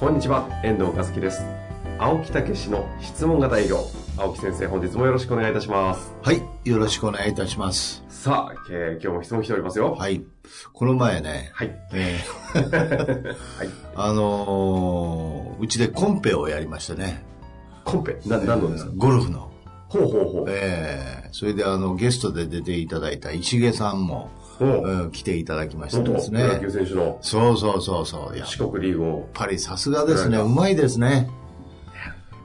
[0.00, 1.42] こんにちは、遠藤和樹です。
[1.98, 3.78] 青木武の質問型営業。
[4.16, 6.12] 青木先生、本日もよろしくお願いいたします。
[6.22, 6.42] はい。
[6.64, 8.02] よろしくお願いいたします。
[8.08, 9.92] さあ、えー今日も質問来ておりますよ。
[9.94, 10.22] はい。
[10.72, 11.78] この前ね、はい。
[11.92, 13.68] えー はい。
[13.94, 17.22] あのーうちでコンペをやりましてね。
[17.84, 18.92] コンペ、な、何のですか？
[18.96, 19.50] ゴルフの。
[19.88, 20.44] ほうほうほう。
[20.48, 26.46] えーそれであの、ゲストで出ていただいた石毛さんも、おううん来ていただきまして元ですね。
[26.46, 28.36] 野球選手のそうそうそうそう。
[28.38, 29.28] やっ四国リーグを。
[29.32, 30.38] ぱりさすがですね。
[30.38, 31.28] ううんまいですね。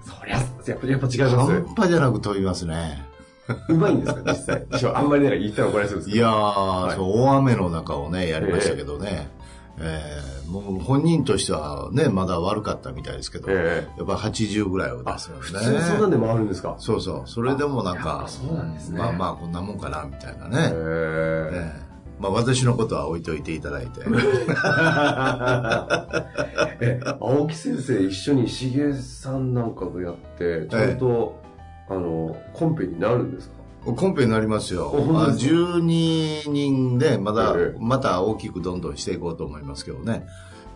[0.03, 0.43] そりゃ、や
[0.75, 3.03] っぱやっぱ違います半端じゃなく飛びますね。
[3.69, 4.35] うまいんですか、実
[4.81, 4.91] 際。
[4.95, 6.09] あんまりね、言ったら怒られそうです。
[6.09, 9.29] いやー、いそう、大雨の中をね、やりましたけどね。
[9.79, 15.41] えーもう本人としてはね、まだ悪かったみたいですけど、えやっぱ80ぐらいを出すよね。
[15.41, 16.75] 普通にそんなんで回るんですか？
[16.77, 17.21] そうそう。
[17.25, 20.55] それでもなんやっかぱ、そうなんですねまあまあこんなもんかな、みたいなへね。
[20.57, 21.84] ーええ
[22.19, 24.01] まあ私のことは置いといていただいて。
[26.81, 31.41] え、 青木先生、一緒に石毛さんなんかとやって、ちゃんと、
[31.89, 33.55] あの、コンペになるんですか？
[33.93, 34.91] コンペになりますよ。
[35.11, 40.25] まあですか？12人で、まだええ、また大きくどんどんしていこうと思いますけどね。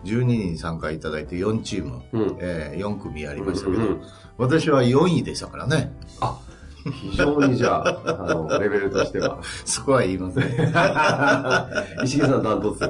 [0.04, 4.00] 12人参加いただいて4チーム、うんえー4組やりましたけど、うんうんうん
[4.38, 5.92] 私は4位でしたからね。
[6.22, 6.38] あ、
[6.84, 9.38] 非常にじゃあ、あの、レベルとしては。
[9.64, 10.44] そこは言いません。
[12.04, 12.80] 石毛さんダントツ。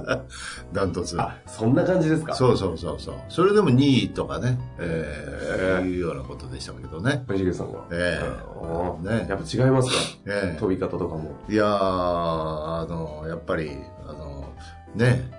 [0.72, 1.16] ダントツ。
[1.20, 2.34] あ、そんな感じですか？
[2.34, 3.14] そうそうそうそう。
[3.28, 7.24] それでも2位とかね、えー、いうようなことでしたけどね。
[7.34, 7.80] 石毛さんが。
[7.90, 9.94] ええねやっぱ違いますか？
[10.26, 11.32] え飛び方とかも。
[11.48, 13.70] えいやー、あの、やっぱり、
[14.06, 14.50] あの、
[14.94, 15.30] ね、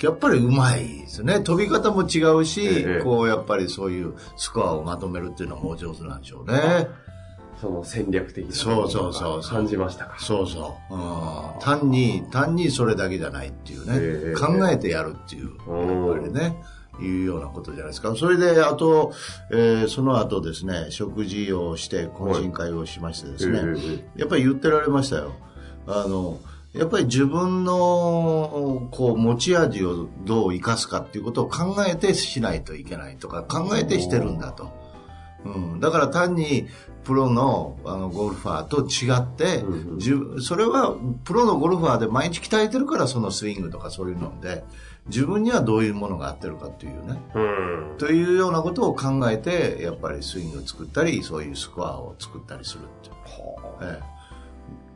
[0.00, 1.40] やっぱりうまいですね。
[1.40, 6.88] 飛び方も違うし、ええこう、やっぱりそういうスコアをまとめるっていうのはもう上手なんでしょうね。
[7.60, 10.16] その戦略的なそうそうそうそう感じましたか？
[10.18, 10.94] そうそう。
[10.94, 13.94] うん、単に、単にそれだけじゃないっていうね。
[13.98, 16.62] ええ考えてやるっていう、うんやっぱりね。
[17.00, 18.16] いうようなことじゃないですか。
[18.16, 19.12] それで、あと、
[19.52, 23.60] えーその後ですね、食事をして、懇親会をしましてですね、
[24.16, 25.32] えやっぱり言ってられましたよ。
[25.86, 26.40] あの、
[26.72, 34.70] やっぱり自分の、こう、持ち味をどう生かすかっていうことを考えてしないといけないとか、考えてしてるんだと。
[35.44, 35.80] うん。
[35.80, 36.66] だから単に、
[37.04, 40.94] プロのあのゴルファーと違って、うんうんそれは
[41.24, 44.62] プロのゴルファーで毎日鍛えてるからそのスイングとかそういうので、
[45.06, 47.18] 自分にはどういうものが合ってるかっていうね。
[47.34, 47.96] うん。
[47.96, 53.14] というようなことを考えて、やっぱりスイングを作ったり、そういうスコアを作ったりするっていう。
[53.14, 54.18] はあええ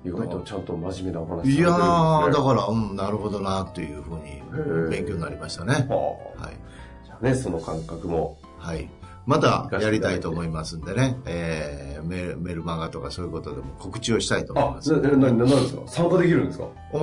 [0.04, 2.44] 意外とちゃんと真面目なお話いやー、だら。
[2.44, 4.42] から、うん、なるほどな、というふうへに
[4.88, 5.86] え勉強になりましたね。
[5.88, 6.56] はあはい。
[7.04, 8.36] じゃあね、その感覚も。
[8.58, 8.90] はい。
[9.26, 14.92] またやりたいと思いますんでね、えー、メールメルマガとかそういうことでも告知をしたいと思いあま、す。
[15.00, 15.82] な、な、な、なんですか？
[15.86, 16.66] 参加できるんですか？
[16.92, 16.98] お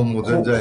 [0.00, 0.60] おもう全然。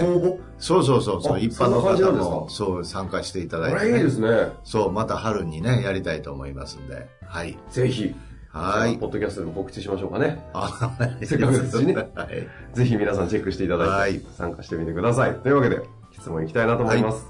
[0.58, 4.30] そうそうそうそう、あ一般の方も、そう、参加していただいて、これいいですね。
[4.64, 7.58] そう、また春にね、やりたいと思いますんで、はい。
[7.70, 8.16] ぜひ。
[8.50, 10.42] はいポッドキャストでも告知しましょうかね。
[10.54, 12.48] あ せっかくですしねはい。
[12.74, 15.36] ぜひ皆さんチェックしていただいて、はい参加してみてください。
[15.36, 15.82] というわけで、
[16.14, 17.28] 質問いきたいなと思います。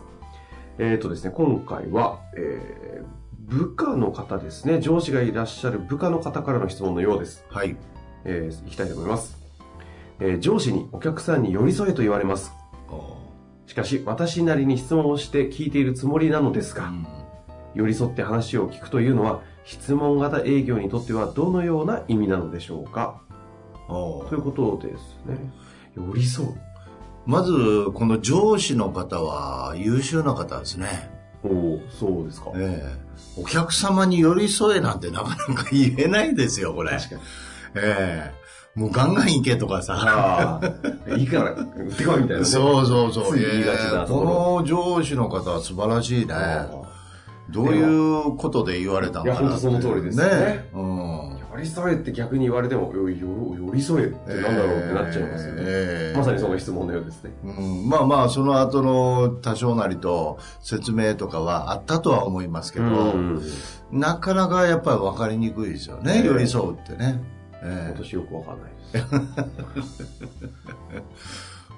[0.78, 3.06] えっ、とですね、今回は、えー、
[3.48, 7.46] 部下の方ですね、上司がいらっしゃる部下の方からの質問のようです。
[7.50, 7.78] はい。
[8.24, 9.38] えー、いきたいと思います。
[10.20, 12.52] えー上司にお客さんに寄り添えと言われます。
[12.90, 13.18] お
[13.68, 17.08] しかし、私なりに質問をして聞いているつもりなのですが、うん
[17.76, 23.22] 寄り添って話を聞くというのは、質問型営業にとってはどのような意味なのでしょうか
[23.90, 25.38] おということですね。
[25.96, 26.56] 寄り添う。
[27.26, 27.54] まず、
[27.94, 31.15] この上司の方は優秀な方ですね。
[31.46, 32.52] おおそうですか。
[32.56, 33.06] ええ
[33.38, 36.92] お客様に寄り添えなんてなかなか言えないですよ、これ。
[36.92, 37.22] 確かに。
[37.76, 38.46] ええ
[38.80, 40.60] もうガンガン行けとかさ。
[41.18, 42.46] いいから、売ってこいみたいな、ね。
[42.46, 43.38] そうそうそう。
[43.38, 46.34] ついええこの上司の方は素晴らしいね。
[46.34, 46.68] あ
[47.50, 49.40] どういうことで言われたのかな。
[49.40, 51.35] いや本当その通りですよねうん。
[51.56, 53.18] あ寄り添えって逆に言われても、よよ
[53.58, 55.62] 寄り添えってなんだろうってなっちゃいますよね。
[55.66, 57.32] ええまさにその質問のようですね。
[57.44, 63.42] うん、まあまあ、その後の多少なりと説明とかはあったとは思いますけど、うん
[63.92, 67.22] なかなかやっぱり分かりにくいですよね、ええ寄り添うってね。
[67.62, 70.04] ええ私よくわかんないです。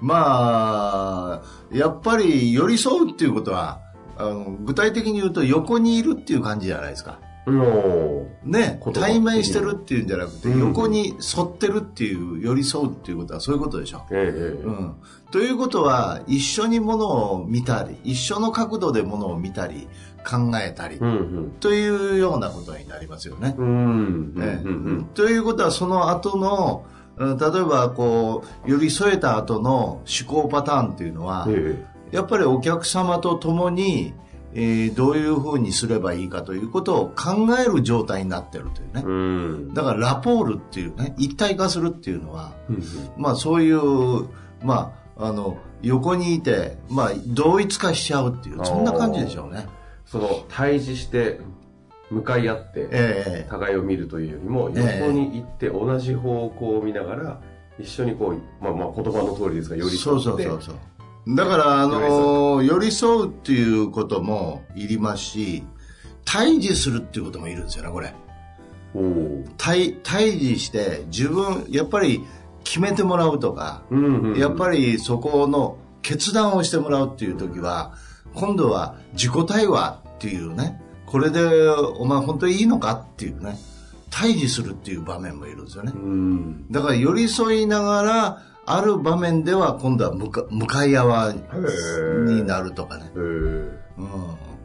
[0.00, 3.80] まあ、やっぱり寄り添うっていうことは、
[4.16, 7.20] あの具体的に言うと横にいるっていう感じじゃないですか。
[7.50, 14.04] のね対面してるっていうんじゃなくて、うん横に沿ってるっていう寄り添うっていうことはそういうことでしょ。
[14.10, 14.96] ええええうん、
[15.30, 19.88] ということは一緒にものを見たり一緒の角度でものを見たり
[20.26, 23.54] 考えたり、うんというようなことになりますよね。
[23.56, 23.66] うん。
[23.66, 24.42] うん。
[24.42, 26.84] ええうんうんということはその後の
[27.16, 34.14] うん例えばこう寄り添えた後の思考パターンっていうのは、えやっぱりお客様と共に、
[34.54, 39.02] えーどういうふうにすればいいかということを考える状態になってるというねえ。
[39.02, 39.10] う
[39.70, 39.74] ん。
[39.74, 42.82] だからラポールっていうね一体化するっていうのはうん
[43.16, 44.28] まあそういう
[44.62, 49.66] まああの横にいて、まあ、同一化しちゃうっていうそんな感じでしょうね。
[50.06, 51.40] その、対峙して、
[52.10, 57.40] 向かい合って、ええ互いを見るというよりも、ええ横に行って同じ方向を見ながら、
[57.78, 60.24] 一緒にこう、まあまあ言葉の通りですが、寄り添って。
[60.24, 60.76] そうそうそうそう。
[61.34, 65.64] だから、あの寄り添うっていうこともいりますし、
[66.24, 68.14] 対峙するっていうこともいるんですよね、これ。
[68.94, 69.44] おお。
[69.56, 72.24] 対、対峙して、自分、やっぱり
[72.64, 74.38] 決めてもらうとか、うんうんうん。
[74.38, 77.94] やっぱりそこの決断をしてもらうっていう時は、
[78.34, 81.40] 今度は自己対話っていうね、これで
[81.98, 83.58] お前本当にいいのかっていうね、
[84.10, 85.98] 対峙するっていう場面もいるんですよねう。
[85.98, 86.66] ん。
[86.70, 93.10] だから寄り添いながら、ある場面では今度は向か向かい合わになるとかね。
[93.14, 93.70] うん、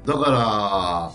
[0.05, 1.11] だから、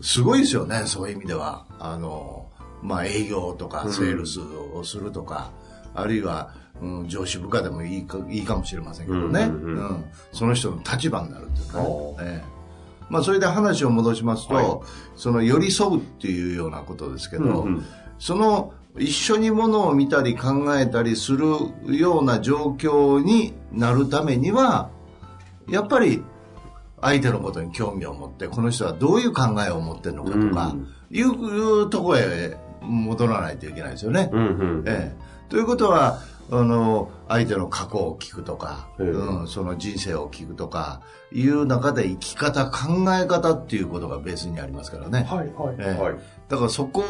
[0.00, 1.66] すごいですよね、そういう意味では。
[1.80, 2.46] あの、
[2.82, 3.92] まあ営業とかうん。
[3.92, 5.50] セールスをするとか、
[5.92, 10.04] あるいは、うん、上司部下でもいいかいいかもしれませんけどね、うんうんうん。
[10.32, 11.86] その人の立場になるっていうかね。
[11.86, 12.16] お。
[12.20, 12.44] ええ。
[13.10, 14.66] まあそれで話を戻しますと、はい。
[15.16, 17.84] その寄り添うっていうようなことですけど、うんうん。
[18.20, 21.46] その一緒にものを見たり考えたりする
[21.86, 24.90] ような状況になるためには、
[25.68, 26.22] やっぱり
[27.00, 34.30] 相手のことに興味を持って、この人はどういう考えを持ってるのかとか、うんいうところへ戻らないといけないですよね。
[34.32, 34.46] うんう
[34.82, 34.84] ん。
[34.86, 36.20] ええ、ということは、
[36.52, 41.00] あの、相手の過去を聞くとか、ええうん、その人生を聞くとか、
[41.32, 45.26] いう中で生き方、考え方っていうことがベースにありますからね。
[45.30, 46.14] はいはいええはい。
[46.48, 47.02] だからそこ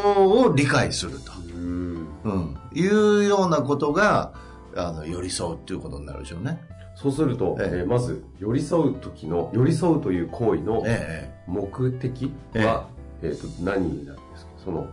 [0.47, 1.33] を理解すると。
[1.55, 2.07] うん。
[2.25, 4.33] うん、いうようなことが、
[4.77, 6.61] あの、寄り添うっていうことになるでしょうね。
[6.95, 12.89] そうすると、えええーまず、寄り添う時の、寄り添うという行為のえ目的は、
[13.23, 14.51] えっ、と、何になるんですか？
[14.63, 14.87] その、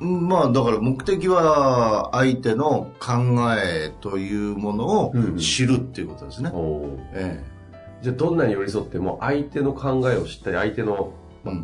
[0.00, 3.12] まあ、だから目的は、相手の考
[3.56, 6.50] えというものをうん知るっていうことですね。
[6.52, 7.44] おーえ
[8.02, 11.12] じゃあ、どんなに寄り添っても、相手の考えを知ったり、相手の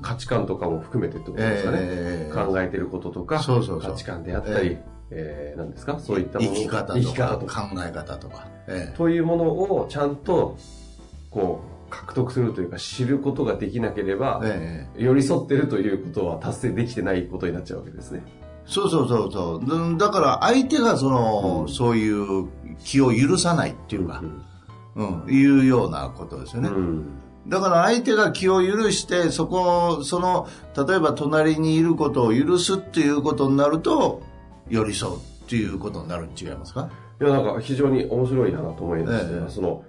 [0.03, 1.79] 価値観とかも含めてってこえとですかね。
[1.81, 3.91] ええ考えてることとか、そうそうそう。
[3.93, 4.79] 価値観であったり、
[5.11, 5.55] ええ。
[5.55, 6.01] ー何ですか？
[6.01, 6.51] そういったもの。
[6.55, 7.69] 生き方とか。
[7.71, 8.49] 考え方とか。
[8.67, 8.97] ええ。
[8.97, 10.57] というものをちゃんと、
[11.31, 15.03] こう、獲得するというか、知ることができなければ、ええ。
[15.03, 18.23] 寄り添ってるということは達成できてないことになっちゃうわけですね。
[18.67, 19.65] そうそうそうそう。
[19.65, 19.99] うん。
[19.99, 21.73] だから相手がその、うん。
[21.73, 22.49] そういう
[22.83, 24.23] 気を許さないっていうか、
[24.97, 26.69] うん、いうようなことですよね。
[26.69, 27.05] うん。
[27.47, 30.49] だから相手が気を許して、そこ、その、
[30.87, 34.23] 例えば隣にいることを許すっていうことになると、
[34.71, 36.89] 寄り添うっていうことになるに違いますか？
[37.21, 39.51] いや、なんか非常に面白いなと思いまして、ええ。
[39.51, 39.85] その、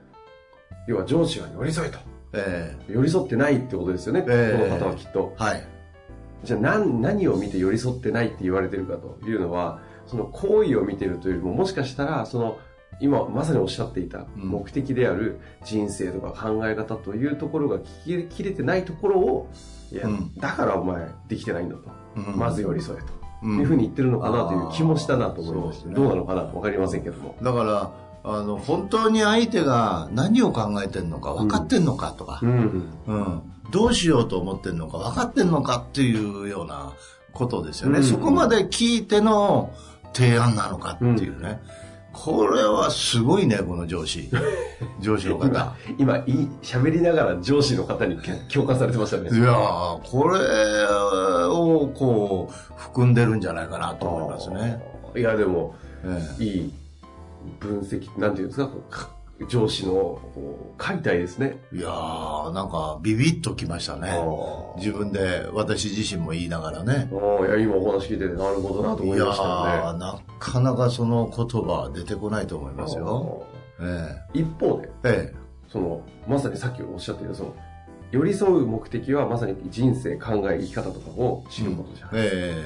[0.88, 2.00] 要は上司が寄り添えと。
[2.34, 5.44] え寄り添ってないってことですよね、ええこの方はきっとえ。
[5.44, 5.68] はい。
[6.44, 12.58] じゃあ何何を見て寄り添ってないって言われてるかというのは、その行為を見てるというよりも、もしかしたら、その、
[13.00, 19.52] 今まさにおっしゃっていたうん目的である人生とか考え方というところが聞ききれてないところを、
[19.92, 21.90] いや、うんだからお前できてないんだと。
[22.16, 23.06] うんまず寄り添えと。
[23.44, 27.36] うんいうふうに言ってるのかなという気もしたなと思いましねどうなのかなわかりませんけども。
[27.42, 27.92] だから、
[28.28, 32.90] あの、本当に相手が何を考えてるのか分かってんのかとか、うん。
[33.06, 36.94] うん、どうしようと思ってるのか分かってんのかっていうような
[37.34, 38.00] ことですよね。
[38.00, 39.72] うんそこまで聞いての
[40.14, 41.62] 提案なのかっていうね。
[42.14, 44.32] これはすごいね、この上司。
[45.02, 45.76] 上司の方。
[46.00, 48.18] 今、今、いい、喋りながら上司の方に
[48.52, 49.30] 共感されてましたね。
[49.38, 54.82] いやー、これをこう、含んでるんじゃないかなと思いますね。
[55.16, 56.74] いや、でも、ええいい
[57.60, 58.72] 分析、なんていうんですか、
[59.50, 60.20] 上司の
[60.78, 61.60] 解体ですね。
[61.74, 64.10] いやー、なんかビビッときましたね。
[64.12, 67.10] あ自分で、私自身も言いながらね。
[67.12, 70.00] ーいや、今お話聞いてて、なるほどなといや思いましたよー、ね。
[70.00, 73.46] なかなかその言葉は出てこないと思いますよ。
[73.82, 73.84] え
[74.34, 75.36] あー一方で、ええ
[75.68, 77.56] その、まさにさっきおっしゃっていた、その、
[78.12, 82.64] 寄り添う目的はまさに人生、考え、生き方とかを知ることじゃない、え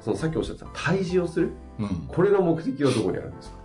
[0.00, 3.56] そのさっきおっしゃってた対峙をするえうん、これの目的はどこにあるんですか？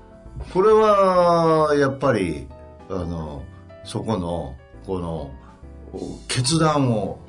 [0.54, 2.48] これは、やっぱり、
[2.90, 3.44] あの、
[3.84, 5.32] そこの、この、
[6.28, 7.20] 決断を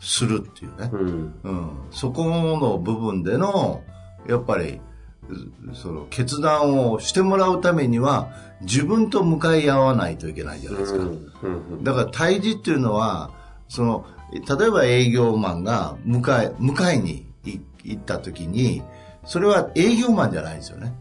[0.00, 0.90] するっていうね。
[0.92, 1.34] うん。
[1.42, 1.70] うん。
[1.90, 3.82] そこの部分での、
[4.28, 4.80] やっぱり、
[5.28, 11.04] うその決断をしてもらうためには、自分と向かい合わないといけないじゃないですか。
[11.04, 11.84] うん。
[11.84, 13.30] だから対峙っていうのは、
[13.68, 18.82] その、例えば営業マンが迎え、迎えにい行った時に、
[19.24, 20.92] それは営業マンじゃないんですよね。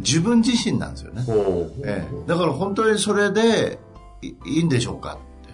[0.00, 1.24] 自分自身なんですよね。
[1.84, 3.78] ええ、だから本当にそれで
[4.22, 5.52] いいいんでしょうかって。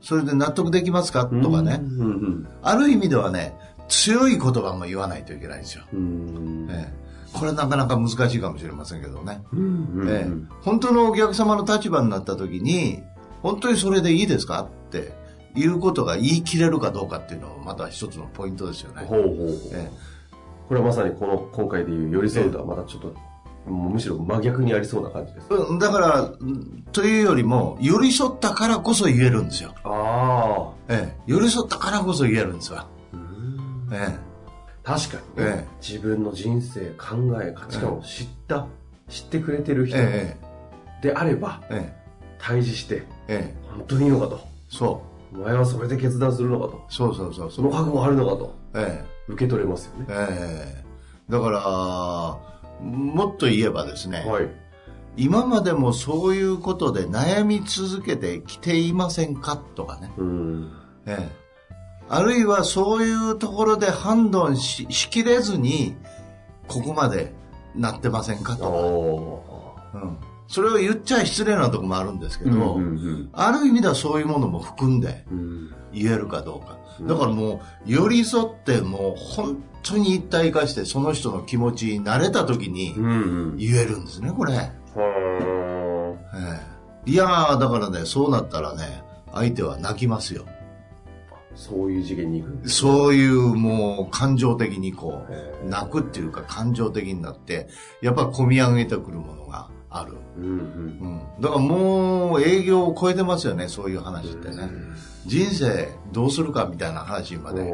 [0.00, 1.26] それで納得できますか？
[1.26, 1.80] とかね。
[1.82, 2.00] うん。
[2.00, 2.48] うん。
[2.62, 3.56] ある意味ではね、
[3.88, 5.84] 強い言葉も言わないといけないんですよ。
[5.92, 6.68] うん。
[6.70, 9.42] ええ、これなかなか難しいかもしれませんけどね。
[9.52, 10.06] うん。
[10.08, 10.30] ええ、
[10.62, 13.02] 本当のお客様の立場になった時に、
[13.42, 14.62] 本当にそれでいいですか？
[14.62, 15.12] って
[15.54, 19.04] いうことが言い切れるかどうかっていうのはまた一つのポイントですよね。
[19.06, 19.32] ほうほう。
[19.72, 19.90] え
[20.68, 23.14] これはまさにこの、今回でいう寄り添うとはまたちょっと、
[23.66, 25.48] むしろ真逆にありそうな感じです。
[25.50, 29.74] えうんだから、うんというよりも、寄り添ったからこそ言えるんですよ。
[29.84, 30.72] ああ。
[30.88, 32.86] ええ、寄り添ったからこそ言えるんですわ。
[33.92, 34.16] え
[34.82, 38.66] 確かにね、ええ自分の人生、考え、価値観を知った、
[39.08, 40.36] 知ってくれてるえ、人え
[41.02, 41.96] であれば、え、え
[42.38, 44.40] 対峙して、え、ええ、本当にいいのかと。
[44.70, 45.02] そ
[45.34, 46.76] お前はそれで決断するのかと。
[46.76, 47.62] う、そうそうそうそ。
[47.62, 48.54] の覚悟あるのかと。
[48.74, 50.12] え受け取れますよねえ、。
[50.12, 51.32] ええ。
[51.32, 54.48] だから、もっと言えばですね、はい。
[55.16, 59.56] 今までもそういうことで悩み続けてきていませんか？
[59.56, 60.12] とかね。
[60.18, 60.72] うん。
[61.06, 61.28] ええ。
[62.08, 65.96] あるいはそういうところで判断ししきれずに、
[66.68, 67.32] ここまで
[67.74, 68.56] なってませんか？
[68.56, 69.98] とおか。
[69.98, 70.18] うん。
[70.48, 75.74] それを言っちゃ失礼なとこもあるんですけーど、うんうんある意味ではそういうものも含んでうん。
[75.92, 76.78] 言えるかどうか。
[77.00, 79.62] うんだからもう、寄り添ってもう本
[79.92, 83.12] 当に一体化してその人の気持ちに慣れた時にうんう
[83.54, 83.56] ん。
[83.56, 84.54] 言えるんですね、これ。
[84.54, 86.62] はえ
[87.06, 89.02] えいやー、だからね、そうなったらね、
[89.32, 90.44] 相手は泣きますよ。
[90.44, 90.56] ー
[91.54, 92.74] そういう次元に行くんです。
[92.74, 97.68] そういうもう感情的にこへう、泣くっていうか感情的になって、
[98.02, 100.14] やっぱ込み上げてくるものがある。
[100.36, 100.50] うんうん。
[100.50, 101.40] うん。
[101.40, 104.70] だからもう営業を超えてますよね、そういう話ってね。
[105.26, 107.64] 人生どうするかみたいな話まで。
[107.64, 107.72] ね。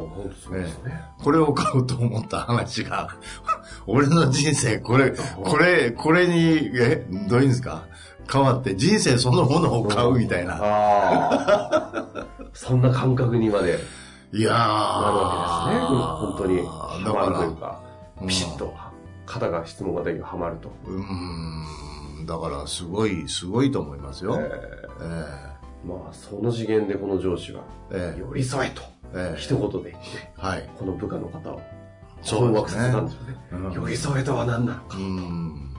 [1.22, 3.08] これを買うと思った話が、
[3.86, 5.12] 俺の人生、これ、
[5.44, 7.82] これ、これに、え、どういうんですか？
[8.32, 10.56] 変わって人生そのものを買うみたいな。
[12.54, 13.78] そんな感覚にまで
[14.32, 14.54] いやー。
[14.54, 15.86] なるわけですね。
[15.90, 17.04] 本当に。
[17.04, 17.80] だハマるというか
[18.20, 18.72] うん、ピシッと、
[19.26, 20.70] 肩が質問ができるはまると。
[20.86, 21.02] うーん。
[22.26, 24.38] だから、すごい、すごいと思いますよ。
[24.38, 24.50] え
[25.00, 25.52] えー
[25.84, 27.60] まあ、その次元でこの上司が、
[27.90, 28.82] ええ寄り添えと、
[29.14, 30.70] ええ一言で言って、はい。
[30.78, 31.60] この部下の方を、
[32.22, 33.36] そう困惑させたんですよね。
[33.52, 34.96] うん寄り添えとは何なのか。
[34.96, 35.74] うん。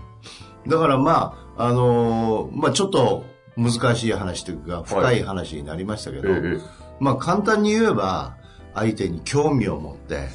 [0.68, 3.24] だからまあ、あのーまあちょっと
[3.56, 6.30] 難しい話というか、深い話になりましたけど、
[7.00, 8.36] まあ簡単に言えば、
[8.74, 10.28] 相手に興味を持って、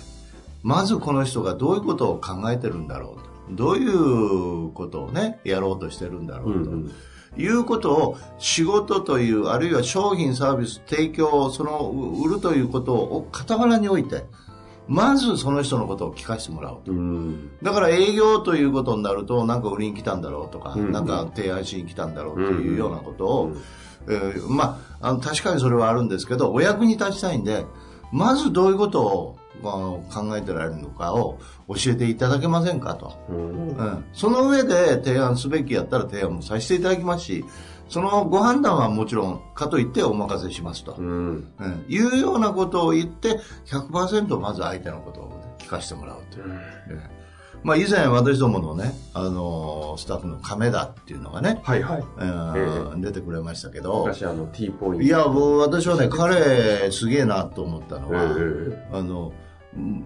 [0.62, 3.27] まずこの人がどういうことを考えてるんだろうと。
[3.50, 6.70] どういうことをね、やろうとしてるんだろうと。
[6.70, 6.92] うんうん
[7.36, 11.90] いうことを仕事という、あるいは商品サービス提供、その
[12.24, 14.24] 売るということを傍らに置いて、
[14.88, 16.92] まずその人のことを聞かせてもらおうと。
[16.92, 17.50] うん。
[17.62, 23.56] だから営業ということになると、なんか売りに来たんだろうとか、うんなんか提案しに来たんだろうというようなことを、うん
[24.08, 27.66] えーまあ、あの確かにそれはあるんですけど、お役に立ちたいんで、
[28.10, 29.74] まずどういうことを、まあ、
[30.14, 31.38] 考えてられるのかを
[31.68, 33.18] 教えていただけませんかと。
[33.28, 37.44] うんうん、その上で提案すべきやったら提案もさせていただきますし、
[37.88, 40.94] そのご判断はもちろん、かといってお任せしますと。
[40.98, 41.52] うん。
[41.58, 46.44] うん、いうようなことを言って、100%まず相手のことを聞かせてもらうという。
[46.90, 47.18] ええ
[47.62, 52.04] まあ以前私どものね、あのースタッフの亀田っていうのがね、はいはい。
[52.18, 55.02] えー出てくれましたけど、昔あの T ポイント。
[55.02, 59.47] いや、私はね、彼すげえなと思ったのえは、えあの、うん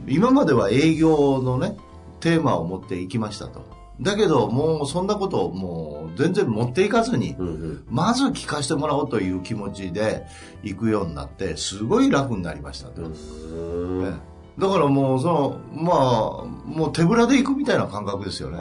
[0.07, 1.77] 今までは営業のね、
[2.21, 3.65] テーマを持っていきましたと。
[4.01, 10.27] だけど、もうそんなことをもう全然持っていかずに、うんうんまず聞かせてもらおうという気持ちで
[10.63, 13.03] 行くようになって、すごい楽になりましたと。
[13.03, 18.59] うんねだからもう、その、まあ、もう手ぶらで行くみたいな感覚ですよね。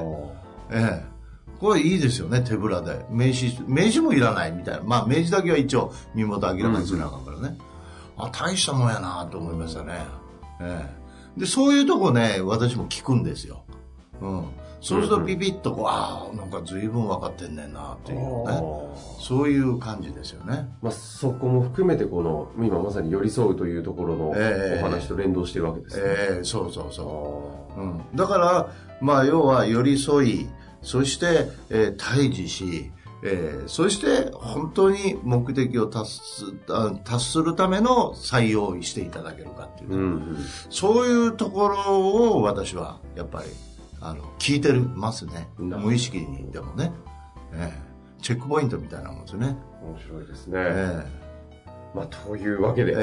[0.71, 1.11] ええ。
[1.59, 3.05] これいいですよね、手ぶらで。
[3.09, 4.83] 名刺、名刺もいらないみたいな。
[4.83, 7.57] まあ、名刺だけは一応身元明らかにするなあかんからね。
[8.17, 10.05] あ、大したもんやなと思いましたね。
[10.61, 11.00] ええ。
[11.37, 13.63] で、そういうとこね、私も聞くんですよ。
[14.21, 14.45] うん。
[14.81, 18.61] そうするとピピッとこう、ああ、なんか随分分かってんねんなっていうね。
[19.19, 20.67] そういう感じですよね。
[20.81, 26.03] まあ、そこも含めてこの今まさに寄り添うというところのおええ話と連動してるわけですね。
[26.05, 27.79] ええそうそうそう。
[27.79, 30.49] うん、だから、まあ、要は寄り添い、
[30.81, 32.91] そして、えー対峙し、
[33.23, 36.53] えー、そして本当に目的を達す
[37.03, 40.37] 達するための採用にしていただけるかっていう、ね、うんうん、
[40.69, 43.49] そういうところを私はやっぱり
[43.99, 45.47] あの聞いてますね。
[45.57, 46.91] 無意識にでもね、
[47.53, 49.55] えー、チェックポイントみたいなもんですね。
[49.83, 52.99] 面白いですね、えー、まあ、というわけで、えー、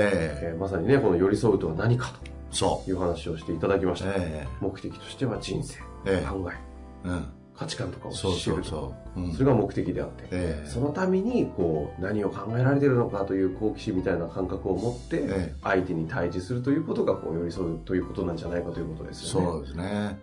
[0.51, 2.13] えー、まさにねこの寄り添うとは何か
[2.51, 19.47] という話をしていただきました、えー、目的としては人生、えー、考え、うん価値観とかを知るそうそう、うん、それが目的であって、えー、そのためにこう何を考えられてるのかという好奇心みたいな感覚を持って、相手に対峙するということがこう寄り添うということなんじゃないかということですよね。
[19.47, 20.21] そうですね。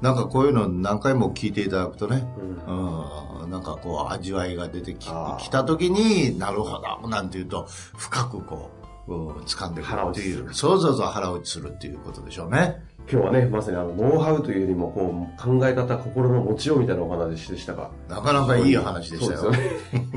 [0.00, 2.26] なんかこういうの何回も聞いていただくとね、
[2.66, 5.06] うん、うん、なんかこう味わいが出てき
[5.50, 7.66] た時になるほどなんていうと
[7.96, 8.70] 深くこ
[9.06, 10.52] う、うん、掴んでくるっていう。
[10.52, 12.82] そうそうそう腹落ちするっていうことでしょうね。
[13.10, 17.90] 今日はね、まさにあの、ノウハウというよりも、こう、考え方、心の持ちようみたいなお話でしたが。
[18.08, 19.40] なかなかいい話でしたよ。
[19.40, 20.08] そうですよね。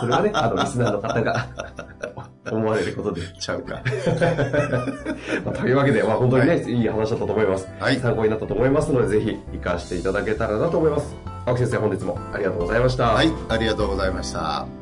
[0.00, 1.48] それはね、あの、リスナーの方が
[2.50, 3.22] 思われることで。
[3.40, 3.82] ちゃうか。
[5.44, 7.68] まあ、というわけで、まあ、本当にね、はい、いい話だったと思います。
[7.80, 7.96] はい。
[7.96, 11.16] 参考になったと思いますので、ぜひ、活かしていただけたらなと思います。
[11.44, 13.08] 青木先生、本日もありがとうございました。
[13.08, 14.81] はい、ありがとうございました。